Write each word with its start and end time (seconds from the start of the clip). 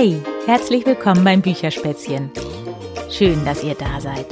Hey, 0.00 0.22
herzlich 0.46 0.86
willkommen 0.86 1.24
beim 1.24 1.42
Bücherspätzchen. 1.42 2.30
Schön, 3.10 3.44
dass 3.44 3.64
ihr 3.64 3.74
da 3.74 4.00
seid. 4.00 4.26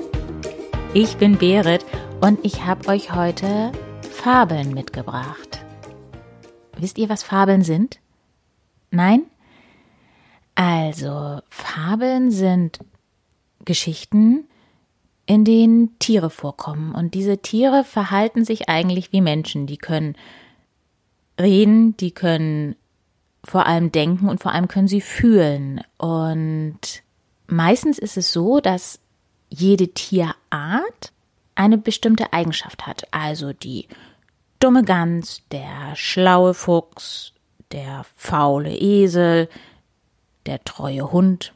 Ich 0.95 1.17
bin 1.17 1.39
Berit 1.39 1.85
und 2.21 2.39
ich 2.45 2.65
habe 2.65 2.87
euch 2.87 3.13
heute 3.13 3.73
Fabeln 4.13 4.75
mitgebracht. 4.75 5.65
Wisst 6.79 6.99
ihr, 6.99 7.09
was 7.09 7.25
Fabeln 7.25 7.63
sind? 7.63 7.99
Nein? 8.93 9.25
Also, 10.55 11.41
Fabeln 11.49 12.31
sind 12.31 12.79
Geschichten, 13.65 14.45
in 15.27 15.45
denen 15.45 15.99
Tiere 15.99 16.31
vorkommen. 16.31 16.95
Und 16.95 17.15
diese 17.15 17.39
Tiere 17.39 17.83
verhalten 17.83 18.45
sich 18.45 18.69
eigentlich 18.69 19.13
wie 19.13 19.21
Menschen. 19.21 19.67
Die 19.67 19.79
können 19.79 20.15
reden, 21.41 21.97
die 21.97 22.13
können 22.13 22.77
vor 23.47 23.67
allem 23.67 23.93
denken 23.93 24.29
und 24.29 24.43
vor 24.43 24.53
allem 24.53 24.69
können 24.69 24.89
sie 24.89 25.01
fühlen. 25.01 25.81
Und 25.99 26.81
meistens 27.47 27.99
ist 27.99 28.17
es 28.17 28.33
so, 28.33 28.61
dass 28.61 28.99
jede 29.49 29.89
Tierart 29.89 31.13
eine 31.55 31.79
bestimmte 31.79 32.33
Eigenschaft 32.33 32.87
hat. 32.87 33.05
Also 33.13 33.53
die 33.53 33.89
dumme 34.59 34.83
Gans, 34.83 35.43
der 35.53 35.95
schlaue 35.95 36.55
Fuchs, 36.55 37.33
der 37.73 38.05
faule 38.17 38.77
Esel, 38.77 39.49
der 40.47 40.63
treue 40.65 41.13
Hund. 41.13 41.53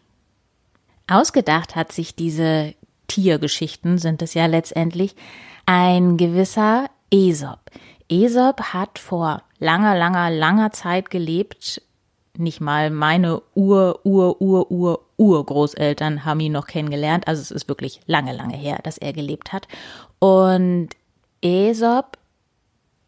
Ausgedacht 1.06 1.76
hat 1.76 1.92
sich 1.92 2.14
diese 2.14 2.74
Tiergeschichten, 3.08 3.98
sind 3.98 4.22
es 4.22 4.34
ja 4.34 4.46
letztendlich, 4.46 5.16
ein 5.66 6.16
gewisser 6.16 6.88
Aesop. 7.12 7.58
Aesop 8.10 8.60
hat 8.72 8.98
vor 8.98 9.42
langer, 9.58 9.96
langer, 9.96 10.30
langer 10.30 10.72
Zeit 10.72 11.10
gelebt. 11.10 11.82
Nicht 12.36 12.60
mal 12.60 12.90
meine 12.90 13.42
Ur, 13.54 14.00
Ur, 14.04 14.40
Ur, 14.40 14.70
Ur, 14.70 15.00
Urgroßeltern 15.16 16.24
haben 16.24 16.40
ihn 16.40 16.52
noch 16.52 16.66
kennengelernt. 16.66 17.28
Also 17.28 17.42
es 17.42 17.50
ist 17.50 17.68
wirklich 17.68 18.00
lange, 18.06 18.32
lange 18.32 18.56
her, 18.56 18.80
dass 18.82 18.98
er 18.98 19.12
gelebt 19.12 19.52
hat. 19.52 19.68
Und 20.18 20.90
Aesop 21.44 22.18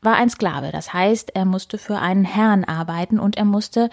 war 0.03 0.17
ein 0.17 0.31
Sklave. 0.31 0.71
Das 0.73 0.93
heißt, 0.93 1.35
er 1.35 1.45
musste 1.45 1.79
für 1.79 1.99
einen 1.99 2.25
Herrn 2.25 2.65
arbeiten 2.65 3.19
und 3.19 3.37
er 3.37 3.45
musste 3.45 3.89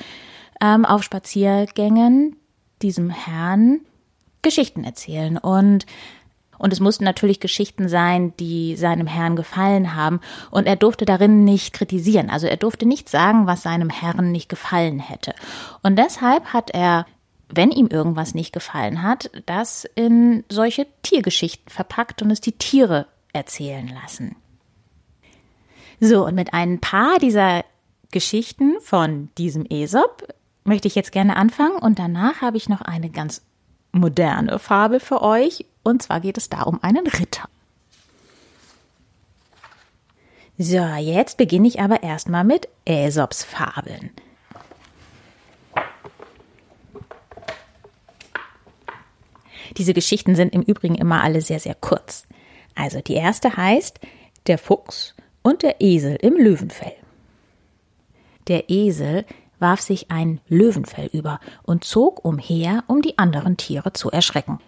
ähm, 0.61 0.85
auf 0.85 1.03
Spaziergängen 1.03 2.35
diesem 2.81 3.09
Herrn 3.09 3.81
Geschichten 4.41 4.83
erzählen. 4.83 5.37
Und 5.37 5.85
und 6.59 6.71
es 6.71 6.79
mussten 6.79 7.03
natürlich 7.03 7.39
Geschichten 7.39 7.89
sein, 7.89 8.33
die 8.39 8.75
seinem 8.75 9.07
Herrn 9.07 9.35
gefallen 9.35 9.95
haben. 9.95 10.19
Und 10.51 10.67
er 10.67 10.75
durfte 10.75 11.05
darin 11.05 11.43
nicht 11.43 11.73
kritisieren. 11.73 12.29
Also 12.29 12.45
er 12.45 12.57
durfte 12.57 12.85
nicht 12.85 13.09
sagen, 13.09 13.47
was 13.47 13.63
seinem 13.63 13.89
Herrn 13.89 14.31
nicht 14.31 14.49
gefallen 14.49 14.99
hätte. 14.99 15.33
Und 15.81 15.97
deshalb 15.97 16.53
hat 16.53 16.69
er 16.69 17.05
wenn 17.51 17.71
ihm 17.71 17.87
irgendwas 17.87 18.35
nicht 18.35 18.53
gefallen 18.53 19.01
hat, 19.01 19.31
das 19.45 19.85
in 19.95 20.43
solche 20.49 20.85
Tiergeschichten 21.01 21.69
verpackt 21.69 22.21
und 22.21 22.31
es 22.31 22.41
die 22.41 22.51
Tiere 22.51 23.07
erzählen 23.33 23.87
lassen. 23.87 24.35
So, 25.99 26.25
und 26.25 26.35
mit 26.35 26.53
ein 26.53 26.79
paar 26.79 27.17
dieser 27.19 27.65
Geschichten 28.11 28.75
von 28.81 29.29
diesem 29.37 29.65
Aesop 29.69 30.27
möchte 30.63 30.87
ich 30.87 30.95
jetzt 30.95 31.11
gerne 31.11 31.35
anfangen 31.35 31.77
und 31.77 31.99
danach 31.99 32.41
habe 32.41 32.57
ich 32.57 32.69
noch 32.69 32.81
eine 32.81 33.09
ganz 33.09 33.41
moderne 33.91 34.59
Fabel 34.59 34.99
für 34.99 35.21
euch 35.21 35.65
und 35.89 36.01
zwar 36.01 36.19
geht 36.19 36.37
es 36.37 36.49
da 36.49 36.63
um 36.63 36.81
einen 36.83 37.07
Ritter. 37.07 37.49
So, 40.57 40.77
jetzt 40.77 41.37
beginne 41.37 41.67
ich 41.67 41.79
aber 41.79 42.03
erstmal 42.03 42.43
mit 42.43 42.67
Aesops 42.85 43.43
Fabeln. 43.43 44.11
Diese 49.77 49.93
Geschichten 49.93 50.35
sind 50.35 50.53
im 50.53 50.61
Übrigen 50.61 50.95
immer 50.95 51.23
alle 51.23 51.41
sehr, 51.41 51.59
sehr 51.59 51.75
kurz. 51.75 52.27
Also 52.75 53.01
die 53.01 53.13
erste 53.13 53.55
heißt 53.55 53.99
Der 54.47 54.57
Fuchs 54.57 55.15
und 55.43 55.63
der 55.63 55.79
Esel 55.79 56.17
im 56.21 56.35
Löwenfell. 56.35 56.95
Der 58.47 58.69
Esel 58.69 59.25
warf 59.59 59.79
sich 59.79 60.11
ein 60.11 60.41
Löwenfell 60.47 61.09
über 61.13 61.39
und 61.63 61.83
zog 61.83 62.25
umher, 62.25 62.83
um 62.87 63.01
die 63.01 63.17
anderen 63.17 63.57
Tiere 63.57 63.93
zu 63.93 64.11
erschrecken. 64.11 64.59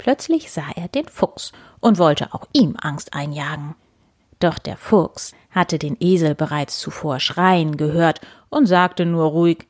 Plötzlich 0.00 0.50
sah 0.50 0.70
er 0.76 0.88
den 0.88 1.06
Fuchs 1.06 1.52
und 1.78 1.98
wollte 1.98 2.32
auch 2.32 2.46
ihm 2.54 2.74
Angst 2.80 3.12
einjagen. 3.12 3.74
Doch 4.38 4.58
der 4.58 4.78
Fuchs 4.78 5.34
hatte 5.50 5.78
den 5.78 5.94
Esel 6.00 6.34
bereits 6.34 6.78
zuvor 6.78 7.20
schreien 7.20 7.76
gehört 7.76 8.22
und 8.48 8.64
sagte 8.64 9.04
nur 9.04 9.26
ruhig 9.26 9.66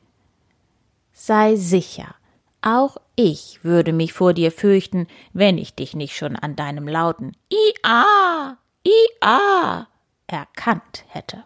Sei 1.11 1.57
sicher, 1.57 2.15
auch 2.61 2.95
ich 3.17 3.65
würde 3.65 3.91
mich 3.91 4.13
vor 4.13 4.33
dir 4.33 4.53
fürchten, 4.53 5.07
wenn 5.33 5.57
ich 5.57 5.75
dich 5.75 5.95
nicht 5.95 6.15
schon 6.15 6.37
an 6.37 6.55
deinem 6.55 6.87
lauten 6.87 7.33
Ia, 7.49 8.57
Ia 8.85 9.87
erkannt 10.27 11.03
hätte. 11.09 11.43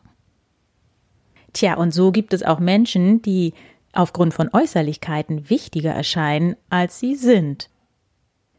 Tja, 1.54 1.74
und 1.74 1.92
so 1.92 2.12
gibt 2.12 2.36
es 2.36 2.44
auch 2.44 2.60
Menschen, 2.60 3.24
die 3.24 3.56
aufgrund 3.94 4.36
von 4.36 4.52
Äußerlichkeiten 4.54 5.50
wichtiger 5.50 5.92
erscheinen, 5.92 6.56
als 6.70 7.00
sie 7.00 7.16
sind. 7.16 7.72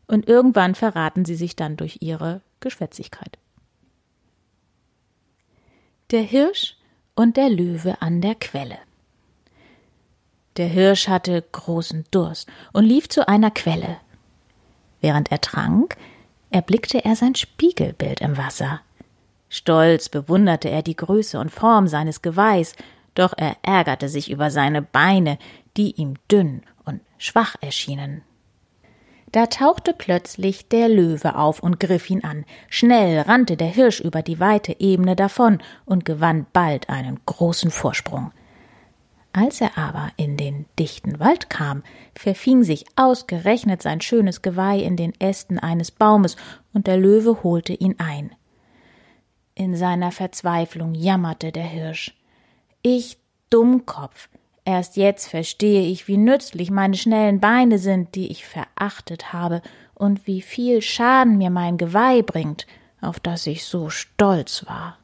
Und 0.07 0.29
irgendwann 0.29 0.75
verraten 0.75 1.25
sie 1.25 1.35
sich 1.35 1.57
dann 1.57 1.77
durch 1.77 1.99
ihre 2.01 2.43
Geschwätzigkeit. 2.61 3.39
Der 6.11 6.23
Hirsch 6.23 6.77
und 7.17 7.37
der 7.37 7.49
Löwe 7.49 8.01
an 8.01 8.21
der 8.21 8.37
Quelle. 8.37 8.79
Der 10.57 10.69
Hirsch 10.69 11.09
hatte 11.09 11.43
großen 11.53 12.05
Durst 12.11 12.49
und 12.73 12.85
lief 12.85 13.09
zu 13.09 13.29
einer 13.29 13.51
Quelle. 13.51 13.99
Während 15.01 15.31
er 15.31 15.41
trank, 15.41 15.97
erblickte 16.51 17.05
er 17.05 17.17
sein 17.17 17.35
Spiegelbild 17.35 18.21
im 18.21 18.37
Wasser. 18.37 18.81
Stolz 19.49 20.09
bewunderte 20.09 20.71
er 20.71 20.83
die 20.83 20.97
Größe 20.97 21.39
und 21.39 21.51
Form 21.51 21.89
seines 21.89 22.23
Geweihs, 22.23 22.75
doch 23.15 23.35
er 23.37 23.57
ärgerte 23.63 24.09
sich 24.09 24.31
über 24.31 24.51
seine 24.51 24.83
Beine, 24.83 25.39
die 25.77 25.93
ihm 25.93 26.15
dünn 26.31 26.63
und 26.85 27.01
schwach 27.19 27.57
erschienen. 27.61 28.23
Da 29.33 29.47
tauchte 29.47 29.93
plötzlich 29.93 30.69
der 30.69 30.89
Löwe 30.89 31.37
auf 31.37 31.61
und 31.61 31.81
griff 31.81 32.09
ihn 32.11 32.25
an. 32.25 32.45
Schnell 32.69 33.21
rannte 33.21 33.57
der 33.57 33.69
Hirsch 33.69 34.01
über 34.01 34.23
die 34.23 34.41
weite 34.41 34.81
Ebene 34.81 35.17
davon 35.17 35.59
und 35.85 36.05
gewann 36.05 36.47
bald 36.53 36.89
einen 36.89 37.21
großen 37.27 37.71
Vorsprung. 37.71 38.33
Als 39.33 39.61
er 39.61 39.77
aber 39.77 40.11
in 40.17 40.39
den 40.39 40.65
dichten 40.79 41.21
Wald 41.21 41.51
kam, 41.51 41.83
verfing 42.15 42.63
sich 42.63 42.87
ausgerechnet 42.97 43.83
sein 43.83 44.01
schönes 44.01 44.41
Geweih 44.41 44.79
in 44.79 44.97
den 44.97 45.13
Ästen 45.21 45.59
eines 45.59 45.91
Baumes, 45.91 46.37
und 46.73 46.87
der 46.87 46.97
Löwe 46.97 47.43
holte 47.43 47.75
ihn 47.75 47.97
ein. 47.99 48.31
In 49.55 49.77
seiner 49.77 50.11
Verzweiflung 50.11 50.95
jammerte 50.95 51.53
der 51.53 51.65
Hirsch. 51.65 52.17
Ich 52.81 53.19
Dummkopf, 53.51 54.29
erst 54.67 54.99
jetzt 54.99 55.29
verstehe 55.29 55.89
ich, 55.89 56.09
wie 56.09 56.19
nützlich 56.19 56.71
meine 56.71 56.97
schnellen 56.97 57.41
Beine 57.41 57.79
sind, 57.79 58.15
die 58.15 58.31
ich 58.31 58.45
verachtet 58.45 59.33
habe, 59.33 59.63
und 59.95 60.27
wie 60.27 60.43
viel 60.43 60.83
Schaden 60.83 61.39
mir 61.39 61.49
mein 61.49 61.79
Geweih 61.79 62.21
bringt, 62.21 62.67
auf 63.01 63.19
das 63.19 63.47
ich 63.47 63.65
so 63.65 63.89
stolz 63.89 64.67
war. 64.67 64.99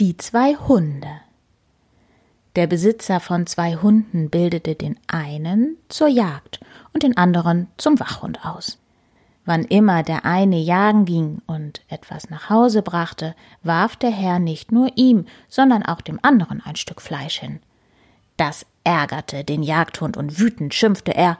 Die 0.00 0.16
zwei 0.16 0.56
Hunde 0.56 1.20
der 2.56 2.66
Besitzer 2.68 3.18
von 3.18 3.46
zwei 3.46 3.74
Hunden 3.74 4.30
bildete 4.30 4.76
den 4.76 4.98
einen 5.08 5.76
zur 5.88 6.08
Jagd 6.08 6.60
und 6.92 7.02
den 7.02 7.16
anderen 7.16 7.68
zum 7.78 7.98
Wachhund 7.98 8.44
aus. 8.44 8.78
Wann 9.46 9.64
immer 9.64 10.02
der 10.02 10.24
eine 10.24 10.58
jagen 10.58 11.04
ging 11.04 11.42
und 11.46 11.82
etwas 11.88 12.30
nach 12.30 12.48
Hause 12.48 12.82
brachte, 12.82 13.34
warf 13.62 13.96
der 13.96 14.10
Herr 14.10 14.38
nicht 14.38 14.72
nur 14.72 14.90
ihm, 14.96 15.26
sondern 15.48 15.82
auch 15.82 16.00
dem 16.00 16.18
anderen 16.22 16.62
ein 16.64 16.76
Stück 16.76 17.02
Fleisch 17.02 17.38
hin. 17.40 17.60
Das 18.36 18.64
ärgerte 18.84 19.44
den 19.44 19.62
Jagdhund 19.62 20.16
und 20.16 20.38
wütend 20.38 20.72
schimpfte 20.72 21.14
er 21.14 21.38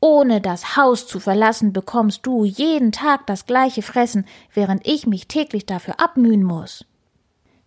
Ohne 0.00 0.40
das 0.40 0.76
Haus 0.76 1.06
zu 1.06 1.20
verlassen, 1.20 1.72
bekommst 1.72 2.26
du 2.26 2.44
jeden 2.44 2.92
Tag 2.92 3.26
das 3.26 3.46
gleiche 3.46 3.82
Fressen, 3.82 4.26
während 4.52 4.86
ich 4.86 5.06
mich 5.06 5.28
täglich 5.28 5.66
dafür 5.66 6.00
abmühen 6.00 6.42
muss. 6.42 6.84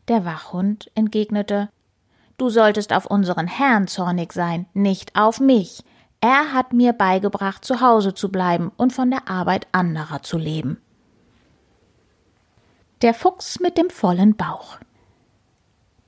Der 0.09 0.25
Wachhund 0.25 0.91
entgegnete 0.95 1.69
Du 2.37 2.49
solltest 2.49 2.93
auf 2.93 3.05
unseren 3.05 3.47
Herrn 3.47 3.87
zornig 3.87 4.31
sein, 4.31 4.65
nicht 4.73 5.15
auf 5.15 5.41
mich. 5.41 5.83
Er 6.21 6.53
hat 6.53 6.73
mir 6.73 6.93
beigebracht, 6.93 7.63
zu 7.63 7.79
Hause 7.79 8.13
zu 8.13 8.29
bleiben 8.29 8.71
und 8.75 8.91
von 8.91 9.09
der 9.09 9.29
Arbeit 9.29 9.67
anderer 9.71 10.21
zu 10.21 10.37
leben. 10.37 10.81
Der 13.01 13.13
Fuchs 13.13 13.61
mit 13.61 13.77
dem 13.77 13.89
vollen 13.89 14.35
Bauch. 14.35 14.77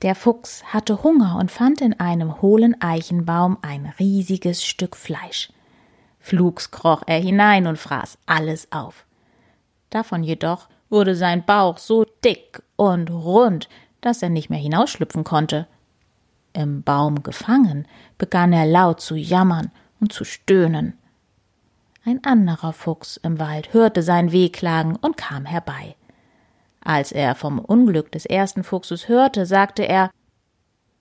Der 0.02 0.14
Fuchs 0.14 0.64
hatte 0.64 1.02
Hunger 1.02 1.38
und 1.38 1.50
fand 1.50 1.80
in 1.80 1.98
einem 1.98 2.42
hohlen 2.42 2.78
Eichenbaum 2.82 3.56
ein 3.62 3.94
riesiges 3.98 4.62
Stück 4.62 4.96
Fleisch. 4.96 5.50
Flugs 6.18 6.70
kroch 6.70 7.02
er 7.06 7.18
hinein 7.18 7.66
und 7.66 7.78
fraß 7.78 8.18
alles 8.26 8.70
auf. 8.70 9.06
Davon 9.88 10.22
jedoch 10.22 10.68
wurde 10.90 11.16
sein 11.16 11.44
Bauch 11.44 11.78
so 11.78 12.04
dick 12.22 12.62
und 12.76 13.10
rund, 13.10 13.68
dass 14.02 14.22
er 14.22 14.28
nicht 14.28 14.50
mehr 14.50 14.58
hinausschlüpfen 14.58 15.24
konnte. 15.24 15.66
Im 16.52 16.82
Baum 16.82 17.22
gefangen, 17.22 17.88
begann 18.18 18.52
er 18.52 18.66
laut 18.66 19.00
zu 19.00 19.14
jammern 19.14 19.70
und 20.02 20.12
zu 20.12 20.24
stöhnen. 20.24 20.98
Ein 22.04 22.22
anderer 22.24 22.72
Fuchs 22.72 23.16
im 23.16 23.38
Wald 23.38 23.72
hörte 23.72 24.02
sein 24.02 24.32
Wehklagen 24.32 24.96
und 24.96 25.16
kam 25.16 25.46
herbei. 25.46 25.94
Als 26.84 27.12
er 27.12 27.36
vom 27.36 27.60
Unglück 27.60 28.10
des 28.10 28.26
ersten 28.26 28.64
Fuchses 28.64 29.08
hörte, 29.08 29.46
sagte 29.46 29.84
er 29.84 30.10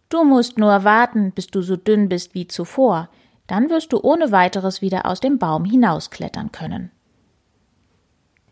Du 0.09 0.23
musst 0.23 0.57
nur 0.57 0.83
warten, 0.83 1.31
bis 1.31 1.47
du 1.47 1.61
so 1.61 1.75
dünn 1.75 2.07
bist 2.09 2.35
wie 2.35 2.47
zuvor, 2.47 3.09
dann 3.47 3.69
wirst 3.69 3.91
du 3.91 3.99
ohne 4.01 4.31
weiteres 4.31 4.81
wieder 4.81 5.05
aus 5.05 5.19
dem 5.19 5.39
Baum 5.39 5.65
hinausklettern 5.65 6.51
können. 6.51 6.91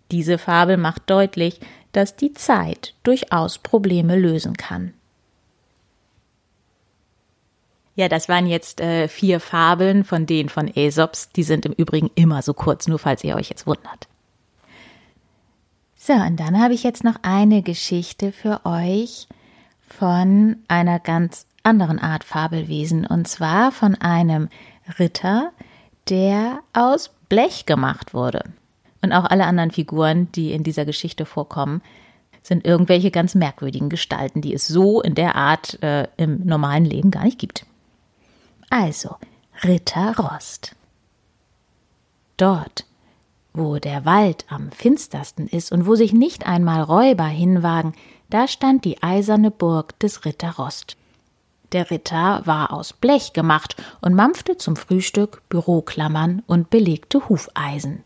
Diese 0.10 0.38
Fabel 0.38 0.78
macht 0.78 1.10
deutlich, 1.10 1.60
dass 1.92 2.16
die 2.16 2.34
Zeit 2.34 2.96
durchaus 3.04 3.60
Probleme 3.60 4.18
lösen 4.18 4.58
kann. 4.58 4.94
Ja, 8.00 8.08
das 8.08 8.30
waren 8.30 8.48
jetzt 8.48 8.80
äh, 8.80 9.10
vier 9.10 9.42
Fabeln 9.42 10.06
von 10.06 10.26
denen 10.26 10.48
von 10.48 10.72
Aesops. 10.74 11.32
Die 11.34 11.44
sind 11.44 11.66
im 11.66 11.74
Übrigen 11.74 12.10
immer 12.16 12.42
so 12.42 12.54
kurz, 12.54 12.88
nur 12.88 12.98
falls 12.98 13.26
ihr 13.26 13.36
euch 13.36 13.50
jetzt 13.50 13.68
wundert. 13.68 14.08
So, 15.98 16.14
und 16.14 16.40
dann 16.40 16.62
habe 16.62 16.74
ich 16.74 16.84
jetzt 16.84 17.04
noch 17.04 17.16
eine 17.24 17.62
Geschichte 17.62 18.32
für 18.32 18.62
euch 18.64 19.28
von 19.82 20.56
einer 20.70 21.00
ganz 21.00 21.46
anderen 21.64 22.00
Art 22.00 22.24
Fabelwesen, 22.24 23.06
und 23.06 23.28
zwar 23.28 23.74
von 23.74 23.96
einem 23.96 24.48
Ritter, 24.98 25.52
der 26.08 26.62
aus 26.72 27.12
Blech 27.28 27.66
gemacht 27.66 28.14
wurde. 28.14 28.46
Und 29.02 29.12
auch 29.12 29.26
alle 29.26 29.46
anderen 29.46 29.72
Figuren, 29.72 30.32
die 30.32 30.54
in 30.54 30.64
dieser 30.64 30.86
Geschichte 30.86 31.26
vorkommen, 31.26 31.82
sind 32.44 32.66
irgendwelche 32.66 33.12
ganz 33.12 33.36
merkwürdigen 33.36 33.90
Gestalten, 33.90 34.40
die 34.40 34.54
es 34.54 34.70
so 34.70 35.02
in 35.02 35.16
der 35.16 35.36
Art 35.36 35.84
äh, 35.84 36.08
im 36.16 36.46
normalen 36.46 36.86
Leben 36.86 37.12
gar 37.12 37.26
nicht 37.26 37.40
gibt. 37.40 37.66
Also, 38.70 39.16
Ritter 39.64 40.16
Rost. 40.18 40.76
Dort, 42.38 42.86
wo 43.52 43.80
der 43.80 44.06
Wald 44.06 44.46
am 44.48 44.72
finstersten 44.72 45.48
ist 45.48 45.72
und 45.72 45.88
wo 45.88 45.96
sich 45.96 46.14
nicht 46.14 46.46
einmal 46.46 46.84
Räuber 46.84 47.26
hinwagen, 47.26 47.94
da 48.30 48.48
stand 48.48 48.86
die 48.86 49.02
eiserne 49.02 49.50
Burg 49.50 49.98
des 50.00 50.24
Ritter 50.24 50.52
Rost. 50.52 50.98
Der 51.72 51.90
Ritter 51.90 52.44
war 52.46 52.72
aus 52.72 52.94
Blech 52.94 53.34
gemacht 53.34 53.76
und 54.02 54.14
mampfte 54.14 54.58
zum 54.58 54.76
Frühstück 54.76 55.42
Büroklammern 55.50 56.44
und 56.46 56.70
belegte 56.70 57.28
Hufeisen. 57.28 58.04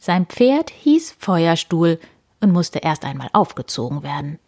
Sein 0.00 0.26
Pferd 0.26 0.70
hieß 0.70 1.14
Feuerstuhl 1.18 2.00
und 2.40 2.52
musste 2.52 2.78
erst 2.78 3.04
einmal 3.04 3.28
aufgezogen 3.34 4.02
werden. 4.02 4.38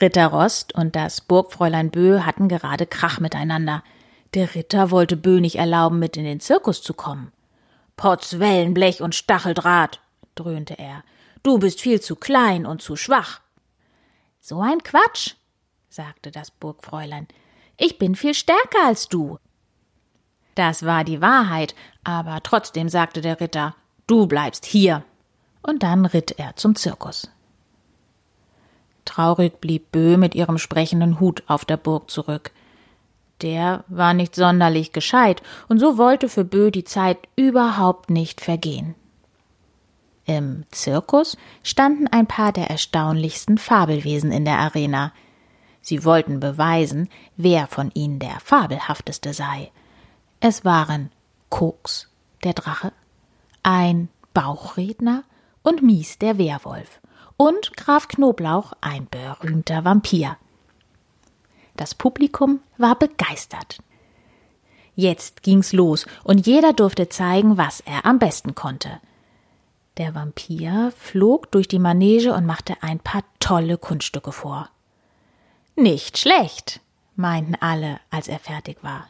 Ritter 0.00 0.28
Rost 0.28 0.74
und 0.74 0.94
das 0.94 1.20
Burgfräulein 1.20 1.90
Bö 1.90 2.20
hatten 2.20 2.48
gerade 2.48 2.86
Krach 2.86 3.18
miteinander. 3.18 3.82
Der 4.34 4.54
Ritter 4.54 4.90
wollte 4.90 5.16
Bö 5.16 5.40
nicht 5.40 5.56
erlauben, 5.56 5.98
mit 5.98 6.16
in 6.16 6.24
den 6.24 6.40
Zirkus 6.40 6.82
zu 6.82 6.94
kommen. 6.94 7.32
Potz, 7.96 8.38
Wellenblech 8.38 9.02
und 9.02 9.14
Stacheldraht, 9.14 10.00
dröhnte 10.36 10.78
er. 10.78 11.02
Du 11.42 11.58
bist 11.58 11.80
viel 11.80 12.00
zu 12.00 12.14
klein 12.14 12.64
und 12.64 12.80
zu 12.80 12.94
schwach. 12.94 13.40
So 14.40 14.60
ein 14.60 14.82
Quatsch, 14.82 15.34
sagte 15.88 16.30
das 16.30 16.50
Burgfräulein. 16.50 17.26
Ich 17.76 17.98
bin 17.98 18.14
viel 18.14 18.34
stärker 18.34 18.86
als 18.86 19.08
du. 19.08 19.38
Das 20.54 20.84
war 20.84 21.04
die 21.04 21.20
Wahrheit, 21.20 21.74
aber 22.04 22.40
trotzdem 22.42 22.88
sagte 22.88 23.20
der 23.20 23.40
Ritter, 23.40 23.74
du 24.06 24.26
bleibst 24.26 24.64
hier. 24.64 25.04
Und 25.62 25.82
dann 25.82 26.06
ritt 26.06 26.38
er 26.38 26.56
zum 26.56 26.76
Zirkus. 26.76 27.30
Traurig 29.08 29.62
blieb 29.62 29.90
Bö 29.90 30.18
mit 30.18 30.34
ihrem 30.34 30.58
sprechenden 30.58 31.18
Hut 31.18 31.42
auf 31.46 31.64
der 31.64 31.78
Burg 31.78 32.10
zurück. 32.10 32.50
Der 33.40 33.84
war 33.88 34.12
nicht 34.12 34.34
sonderlich 34.34 34.92
gescheit, 34.92 35.42
und 35.66 35.78
so 35.78 35.96
wollte 35.96 36.28
für 36.28 36.44
Bö 36.44 36.70
die 36.70 36.84
Zeit 36.84 37.16
überhaupt 37.34 38.10
nicht 38.10 38.42
vergehen. 38.42 38.94
Im 40.26 40.64
Zirkus 40.70 41.38
standen 41.62 42.06
ein 42.06 42.26
paar 42.26 42.52
der 42.52 42.68
erstaunlichsten 42.68 43.56
Fabelwesen 43.56 44.30
in 44.30 44.44
der 44.44 44.58
Arena. 44.58 45.14
Sie 45.80 46.04
wollten 46.04 46.38
beweisen, 46.38 47.08
wer 47.38 47.66
von 47.66 47.90
ihnen 47.94 48.18
der 48.18 48.38
fabelhafteste 48.40 49.32
sei. 49.32 49.72
Es 50.40 50.66
waren 50.66 51.10
Koks, 51.48 52.10
der 52.44 52.52
Drache, 52.52 52.92
ein 53.62 54.10
Bauchredner 54.34 55.24
und 55.62 55.82
Mies, 55.82 56.18
der 56.18 56.36
Werwolf 56.36 57.00
und 57.38 57.76
Graf 57.76 58.08
Knoblauch, 58.08 58.74
ein 58.82 59.08
berühmter 59.08 59.84
Vampir. 59.86 60.36
Das 61.76 61.94
Publikum 61.94 62.60
war 62.76 62.98
begeistert. 62.98 63.78
Jetzt 64.96 65.44
ging's 65.44 65.72
los 65.72 66.06
und 66.24 66.46
jeder 66.46 66.72
durfte 66.72 67.08
zeigen, 67.08 67.56
was 67.56 67.80
er 67.80 68.04
am 68.04 68.18
besten 68.18 68.56
konnte. 68.56 69.00
Der 69.96 70.14
Vampir 70.14 70.92
flog 70.98 71.50
durch 71.52 71.68
die 71.68 71.78
Manege 71.78 72.34
und 72.34 72.44
machte 72.44 72.74
ein 72.82 72.98
paar 72.98 73.22
tolle 73.38 73.78
Kunststücke 73.78 74.32
vor. 74.32 74.68
Nicht 75.76 76.18
schlecht, 76.18 76.80
meinten 77.14 77.54
alle, 77.54 78.00
als 78.10 78.26
er 78.26 78.40
fertig 78.40 78.78
war. 78.82 79.06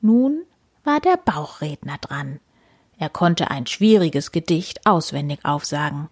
Nun 0.00 0.44
war 0.84 1.00
der 1.00 1.18
Bauchredner 1.18 1.98
dran. 1.98 2.40
Er 2.98 3.10
konnte 3.10 3.50
ein 3.50 3.66
schwieriges 3.66 4.32
Gedicht 4.32 4.86
auswendig 4.86 5.44
aufsagen. 5.44 6.08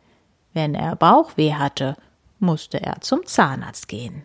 Wenn 0.55 0.75
er 0.75 0.97
Bauchweh 0.97 1.55
hatte, 1.55 1.97
musste 2.39 2.81
er 2.81 3.01
zum 3.01 3.27
Zahnarzt 3.27 3.89
gehen. 3.89 4.25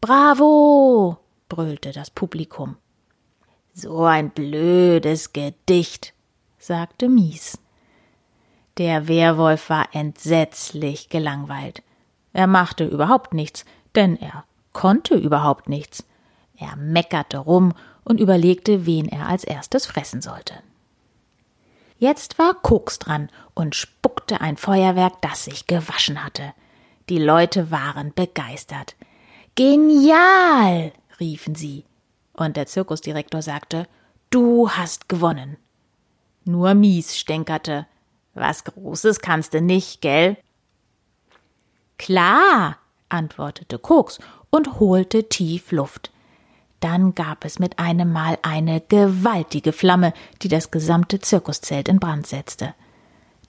Bravo! 0.00 1.18
brüllte 1.48 1.92
das 1.92 2.10
Publikum. 2.10 2.76
So 3.74 4.04
ein 4.04 4.30
blödes 4.30 5.32
Gedicht, 5.32 6.14
sagte 6.58 7.08
Mies. 7.08 7.58
Der 8.78 9.06
Werwolf 9.08 9.68
war 9.68 9.88
entsetzlich 9.92 11.08
gelangweilt. 11.08 11.82
Er 12.32 12.46
machte 12.46 12.86
überhaupt 12.86 13.34
nichts, 13.34 13.64
denn 13.94 14.16
er 14.16 14.44
konnte 14.72 15.14
überhaupt 15.14 15.68
nichts. 15.68 16.06
Er 16.56 16.76
meckerte 16.76 17.38
rum 17.38 17.74
und 18.04 18.20
überlegte, 18.20 18.86
wen 18.86 19.08
er 19.08 19.28
als 19.28 19.44
erstes 19.44 19.84
fressen 19.84 20.22
sollte. 20.22 20.54
Jetzt 22.02 22.36
war 22.36 22.54
Koks 22.54 22.98
dran 22.98 23.28
und 23.54 23.76
spuckte 23.76 24.40
ein 24.40 24.56
Feuerwerk, 24.56 25.22
das 25.22 25.44
sich 25.44 25.68
gewaschen 25.68 26.24
hatte. 26.24 26.52
Die 27.08 27.18
Leute 27.18 27.70
waren 27.70 28.12
begeistert. 28.12 28.96
Genial! 29.54 30.92
riefen 31.20 31.54
sie. 31.54 31.84
Und 32.32 32.56
der 32.56 32.66
Zirkusdirektor 32.66 33.40
sagte, 33.40 33.86
Du 34.30 34.68
hast 34.68 35.08
gewonnen. 35.08 35.58
Nur 36.44 36.74
Mies 36.74 37.16
stänkerte. 37.16 37.86
Was 38.34 38.64
Großes 38.64 39.20
kannst 39.20 39.54
du 39.54 39.60
nicht, 39.60 40.00
gell? 40.00 40.36
Klar, 41.98 42.78
antwortete 43.10 43.78
Koks 43.78 44.18
und 44.50 44.80
holte 44.80 45.28
tief 45.28 45.70
Luft. 45.70 46.10
Dann 46.82 47.14
gab 47.14 47.44
es 47.44 47.60
mit 47.60 47.78
einem 47.78 48.12
Mal 48.12 48.38
eine 48.42 48.80
gewaltige 48.80 49.72
Flamme, 49.72 50.12
die 50.42 50.48
das 50.48 50.72
gesamte 50.72 51.20
Zirkuszelt 51.20 51.88
in 51.88 52.00
Brand 52.00 52.26
setzte. 52.26 52.74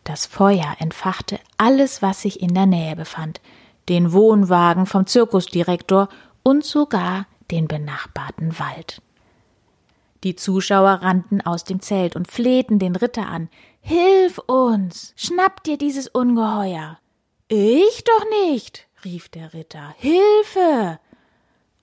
Das 0.04 0.28
Feuer 0.28 0.76
entfachte 0.78 1.40
alles, 1.58 2.04
was 2.04 2.22
sich 2.22 2.42
in 2.42 2.54
der 2.54 2.68
Nähe 2.68 2.96
befand, 2.96 3.42
den 3.90 4.14
Wohnwagen 4.14 4.86
vom 4.86 5.08
Zirkusdirektor 5.08 6.10
und 6.44 6.64
sogar 6.64 7.26
den 7.50 7.68
benachbarten 7.68 8.60
Wald. 8.60 9.02
Die 10.24 10.36
Zuschauer 10.36 11.02
rannten 11.02 11.42
aus 11.42 11.64
dem 11.64 11.82
Zelt 11.82 12.16
und 12.16 12.32
flehten 12.32 12.78
den 12.78 12.96
Ritter 12.96 13.28
an. 13.28 13.50
Hilf 13.82 14.38
uns! 14.46 15.14
Schnapp 15.16 15.64
dir 15.64 15.80
dieses 15.80 16.08
Ungeheuer! 16.08 17.00
Ich 17.48 18.04
doch 18.04 18.26
nicht! 18.46 18.88
rief 19.04 19.30
der 19.30 19.56
Ritter. 19.56 19.96
Hilfe! 19.98 21.00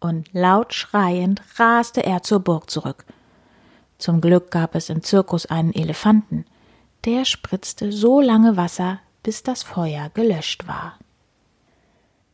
Und 0.01 0.29
laut 0.33 0.75
schreiend 0.75 1.43
raste 1.57 2.03
er 2.03 2.23
zur 2.23 2.41
Burg 2.41 2.71
zurück. 2.71 3.05
Zum 3.99 4.21
Glück 4.21 4.51
gab 4.51 4.75
es 4.75 4.89
im 4.89 5.03
Zirkus 5.03 5.47
einen 5.47 5.75
Elefanten, 5.75 6.47
der 7.05 7.25
spritzte 7.25 7.93
so 7.93 8.21
lange 8.21 8.57
Wasser, 8.57 9.01
bis 9.23 9.43
das 9.43 9.63
Feuer 9.63 10.11
gelöscht 10.15 10.67
war. 10.67 10.99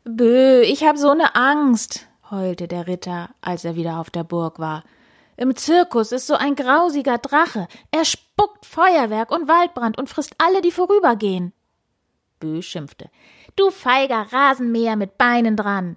Bö, 0.04 0.60
ich 0.62 0.84
hab 0.84 0.96
so 0.96 1.14
ne 1.14 1.34
Angst, 1.34 2.06
heulte 2.30 2.68
der 2.68 2.86
Ritter, 2.86 3.30
als 3.40 3.64
er 3.64 3.74
wieder 3.74 3.98
auf 3.98 4.10
der 4.10 4.22
Burg 4.24 4.60
war. 4.60 4.84
Im 5.36 5.54
Zirkus 5.54 6.12
ist 6.12 6.26
so 6.26 6.34
ein 6.34 6.54
grausiger 6.54 7.18
Drache. 7.18 7.68
Er 7.90 8.04
spuckt 8.04 8.64
Feuerwerk 8.64 9.30
und 9.30 9.48
Waldbrand 9.48 9.98
und 9.98 10.08
frisst 10.08 10.34
alle, 10.38 10.62
die 10.62 10.70
vorübergehen. 10.70 11.52
Bö 12.40 12.62
schimpfte. 12.62 13.10
Du 13.56 13.70
feiger 13.70 14.26
Rasenmäher 14.32 14.96
mit 14.96 15.18
Beinen 15.18 15.56
dran. 15.56 15.96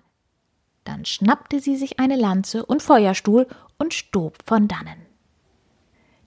Dann 0.89 1.05
schnappte 1.05 1.59
sie 1.59 1.75
sich 1.75 1.99
eine 1.99 2.15
Lanze 2.15 2.65
und 2.65 2.81
Feuerstuhl 2.81 3.45
und 3.77 3.93
stob 3.93 4.39
von 4.43 4.67
dannen. 4.67 5.05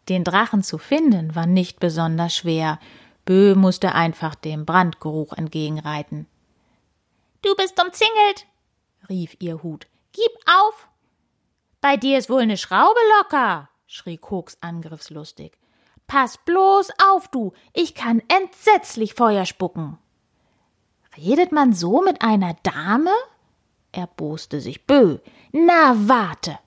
Den 0.09 0.23
Drachen 0.23 0.63
zu 0.63 0.79
finden 0.79 1.35
war 1.35 1.47
nicht 1.47 1.81
besonders 1.81 2.37
schwer. 2.37 2.79
Bö 3.25 3.57
musste 3.57 3.93
einfach 3.93 4.37
dem 4.37 4.65
Brandgeruch 4.65 5.33
entgegenreiten. 5.33 6.29
Du 7.43 7.57
bist 7.57 7.83
umzingelt, 7.83 8.47
rief 9.09 9.37
ihr 9.41 9.65
Hut. 9.65 9.89
Gib 10.13 10.31
auf! 10.47 10.89
Bei 11.81 11.97
dir 11.97 12.17
ist 12.17 12.31
wohl 12.31 12.43
eine 12.43 12.57
Schraube 12.57 13.01
locker, 13.19 13.69
schrie 13.89 14.17
Koks 14.17 14.59
angriffslustig. 14.61 15.59
Pass 16.07 16.39
bloß 16.39 16.91
auf, 17.11 17.27
du, 17.27 17.53
ich 17.73 17.97
kann 17.97 18.23
entsetzlich 18.29 19.15
Feuer 19.15 19.45
spucken. 19.45 19.99
Redet 21.17 21.51
man 21.51 21.75
so 21.75 22.01
mit 22.01 22.23
einer 22.23 22.55
Dame? 22.63 23.11
Erboste 23.93 24.61
sich 24.61 24.87
Bö. 24.87 25.19
Na, 25.53 25.95
warte! 25.97 26.59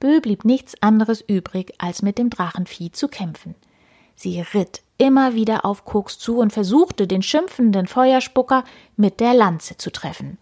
Bö 0.00 0.20
blieb 0.20 0.44
nichts 0.44 0.80
anderes 0.80 1.20
übrig, 1.20 1.72
als 1.78 2.02
mit 2.02 2.18
dem 2.18 2.30
Drachenvieh 2.30 2.92
zu 2.92 3.08
kämpfen. 3.08 3.54
Sie 4.14 4.40
ritt 4.40 4.82
immer 4.96 5.34
wieder 5.34 5.64
auf 5.64 5.84
Koks 5.84 6.18
zu 6.18 6.38
und 6.38 6.52
versuchte, 6.52 7.06
den 7.06 7.22
schimpfenden 7.22 7.86
Feuerspucker 7.86 8.64
mit 8.96 9.20
der 9.20 9.34
Lanze 9.34 9.76
zu 9.76 9.90
treffen. 9.90 10.38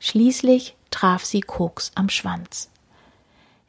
Schließlich 0.00 0.74
traf 0.90 1.24
sie 1.24 1.42
Koks 1.42 1.92
am 1.94 2.08
Schwanz. 2.08 2.70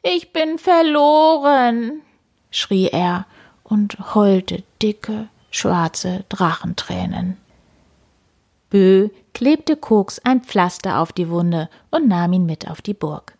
Ich 0.02 0.32
bin 0.32 0.58
verloren, 0.58 2.02
schrie 2.50 2.88
er 2.88 3.26
und 3.62 4.14
heulte 4.14 4.62
dicke, 4.82 5.28
schwarze 5.50 6.24
Drachentränen. 6.28 7.38
Bö 8.70 9.08
klebte 9.32 9.76
Koks 9.76 10.18
ein 10.20 10.42
Pflaster 10.42 10.98
auf 10.98 11.12
die 11.12 11.28
Wunde 11.28 11.68
und 11.90 12.08
nahm 12.08 12.32
ihn 12.32 12.46
mit 12.46 12.68
auf 12.68 12.82
die 12.82 12.94
Burg. 12.94 13.36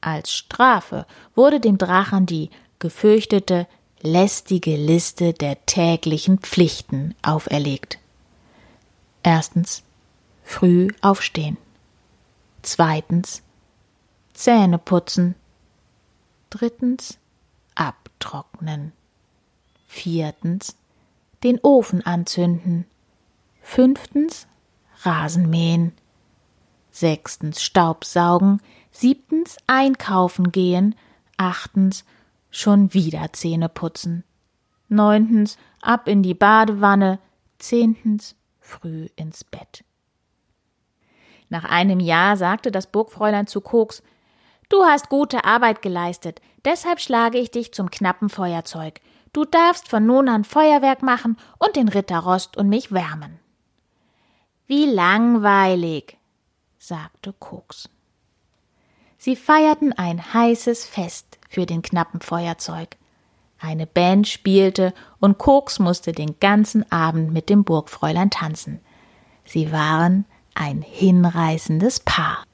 Als 0.00 0.32
Strafe 0.32 1.06
wurde 1.34 1.60
dem 1.60 1.78
Drachen 1.78 2.26
die 2.26 2.50
gefürchtete, 2.78 3.66
lästige 4.00 4.76
Liste 4.76 5.32
der 5.32 5.64
täglichen 5.66 6.38
Pflichten 6.38 7.14
auferlegt. 7.22 7.98
Erstens 9.22 9.84
früh 10.42 10.88
aufstehen. 11.00 11.56
Zweitens 12.62 13.42
Zähne 14.34 14.78
putzen. 14.78 15.34
Drittens 16.50 17.18
abtrocknen. 17.74 18.92
Viertens 19.86 20.76
den 21.42 21.60
Ofen 21.62 22.04
anzünden. 22.04 22.86
Fünftens 23.60 24.46
Rasen 25.04 25.50
mähen. 25.50 25.92
Sechstens 26.90 27.62
Staubsaugen. 27.62 28.60
Siebtens 28.90 29.56
einkaufen 29.66 30.52
gehen. 30.52 30.94
Achtens 31.36 32.04
schon 32.50 32.92
wieder 32.94 33.32
Zähne 33.32 33.68
putzen. 33.68 34.24
Neuntens 34.88 35.56
ab 35.80 36.08
in 36.08 36.22
die 36.22 36.34
Badewanne. 36.34 37.18
Zehntens 37.58 38.36
früh 38.60 39.08
ins 39.16 39.44
Bett. 39.44 39.84
Nach 41.48 41.64
einem 41.64 42.00
Jahr 42.00 42.36
sagte 42.36 42.70
das 42.70 42.86
Burgfräulein 42.86 43.46
zu 43.46 43.60
Koks 43.60 44.02
Du 44.68 44.84
hast 44.84 45.10
gute 45.10 45.44
Arbeit 45.44 45.82
geleistet, 45.82 46.40
deshalb 46.64 46.98
schlage 46.98 47.36
ich 47.36 47.50
dich 47.50 47.74
zum 47.74 47.90
knappen 47.90 48.30
Feuerzeug. 48.30 49.02
Du 49.34 49.44
darfst 49.44 49.88
von 49.88 50.06
nun 50.06 50.30
an 50.30 50.44
Feuerwerk 50.44 51.02
machen 51.02 51.36
und 51.58 51.76
den 51.76 51.88
Ritter 51.88 52.20
Rost 52.20 52.56
und 52.56 52.70
mich 52.70 52.90
wärmen. 52.90 53.41
Wie 54.66 54.86
langweilig, 54.86 56.16
sagte 56.78 57.32
Koks. 57.32 57.88
Sie 59.18 59.36
feierten 59.36 59.92
ein 59.92 60.34
heißes 60.34 60.84
Fest 60.84 61.38
für 61.48 61.66
den 61.66 61.82
knappen 61.82 62.20
Feuerzeug. 62.20 62.96
Eine 63.60 63.86
Band 63.86 64.26
spielte 64.26 64.92
und 65.20 65.38
Koks 65.38 65.78
musste 65.78 66.12
den 66.12 66.40
ganzen 66.40 66.90
Abend 66.90 67.32
mit 67.32 67.48
dem 67.48 67.62
Burgfräulein 67.62 68.30
tanzen. 68.30 68.80
Sie 69.44 69.70
waren 69.70 70.24
ein 70.54 70.82
hinreißendes 70.82 72.00
Paar. 72.00 72.44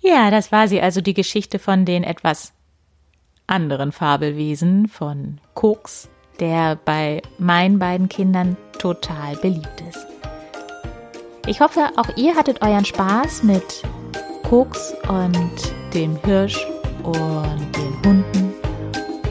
Ja, 0.00 0.30
das 0.30 0.52
war 0.52 0.68
sie 0.68 0.82
also 0.82 1.00
die 1.00 1.14
Geschichte 1.14 1.58
von 1.58 1.84
den 1.84 2.04
etwas 2.04 2.52
anderen 3.46 3.92
Fabelwesen 3.92 4.88
von 4.88 5.40
Koks, 5.54 6.08
der 6.40 6.76
bei 6.84 7.22
meinen 7.38 7.78
beiden 7.78 8.08
Kindern 8.08 8.56
total 8.78 9.36
beliebt 9.36 9.82
ist. 9.88 10.06
Ich 11.46 11.60
hoffe, 11.60 11.90
auch 11.96 12.16
ihr 12.16 12.36
hattet 12.36 12.62
euren 12.62 12.84
Spaß 12.84 13.42
mit 13.42 13.82
Koks 14.48 14.94
und 15.08 15.74
dem 15.92 16.16
Hirsch 16.24 16.66
und 17.02 17.76
den 17.76 18.04
Hunden. 18.04 18.54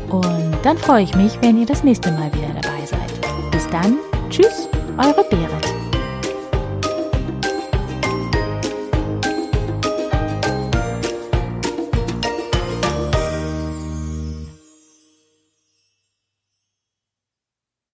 Und 0.09 0.57
dann 0.63 0.77
freue 0.77 1.03
ich 1.03 1.15
mich, 1.15 1.37
wenn 1.41 1.57
ihr 1.57 1.65
das 1.65 1.83
nächste 1.83 2.11
Mal 2.11 2.33
wieder 2.33 2.53
dabei 2.61 2.85
seid. 2.85 3.51
Bis 3.51 3.67
dann, 3.69 3.97
tschüss, 4.29 4.67
eure 4.97 5.23
Berit. 5.29 5.80